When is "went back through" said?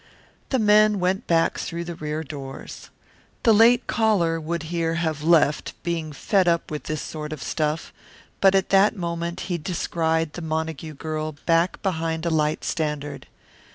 0.99-1.83